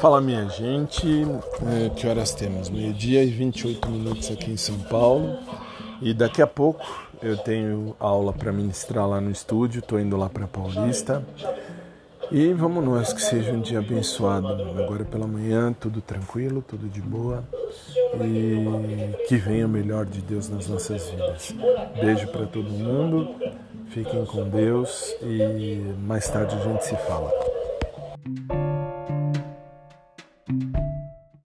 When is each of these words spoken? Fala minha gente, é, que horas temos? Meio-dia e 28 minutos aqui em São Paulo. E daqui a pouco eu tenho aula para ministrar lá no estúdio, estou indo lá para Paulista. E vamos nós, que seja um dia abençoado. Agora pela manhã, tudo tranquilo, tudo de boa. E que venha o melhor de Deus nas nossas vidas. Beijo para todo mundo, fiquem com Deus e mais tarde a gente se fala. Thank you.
Fala 0.00 0.20
minha 0.20 0.48
gente, 0.48 1.06
é, 1.06 1.88
que 1.90 2.06
horas 2.06 2.32
temos? 2.32 2.68
Meio-dia 2.68 3.22
e 3.22 3.30
28 3.30 3.88
minutos 3.88 4.30
aqui 4.30 4.50
em 4.50 4.56
São 4.56 4.78
Paulo. 4.80 5.38
E 6.00 6.12
daqui 6.12 6.42
a 6.42 6.46
pouco 6.46 6.84
eu 7.22 7.36
tenho 7.36 7.94
aula 8.00 8.32
para 8.32 8.52
ministrar 8.52 9.08
lá 9.08 9.20
no 9.20 9.30
estúdio, 9.30 9.78
estou 9.78 10.00
indo 10.00 10.16
lá 10.16 10.28
para 10.28 10.48
Paulista. 10.48 11.24
E 12.32 12.52
vamos 12.52 12.84
nós, 12.84 13.12
que 13.12 13.20
seja 13.20 13.52
um 13.52 13.60
dia 13.60 13.78
abençoado. 13.78 14.48
Agora 14.82 15.04
pela 15.04 15.26
manhã, 15.26 15.72
tudo 15.72 16.00
tranquilo, 16.00 16.64
tudo 16.66 16.88
de 16.88 17.00
boa. 17.00 17.44
E 18.20 19.26
que 19.28 19.36
venha 19.36 19.66
o 19.66 19.68
melhor 19.68 20.06
de 20.06 20.20
Deus 20.20 20.48
nas 20.48 20.66
nossas 20.66 21.08
vidas. 21.10 21.54
Beijo 22.00 22.26
para 22.28 22.46
todo 22.46 22.68
mundo, 22.70 23.36
fiquem 23.90 24.24
com 24.24 24.48
Deus 24.48 25.14
e 25.22 25.94
mais 26.04 26.28
tarde 26.28 26.56
a 26.56 26.58
gente 26.58 26.86
se 26.86 26.96
fala. 26.96 27.51
Thank 30.48 30.76
you. 30.76 30.81